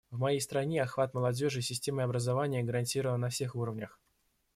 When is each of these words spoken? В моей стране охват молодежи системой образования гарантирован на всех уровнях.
В 0.09 0.17
моей 0.17 0.41
стране 0.41 0.81
охват 0.81 1.13
молодежи 1.13 1.61
системой 1.61 2.05
образования 2.05 2.63
гарантирован 2.63 3.19
на 3.19 3.29
всех 3.29 3.53
уровнях. 3.55 3.99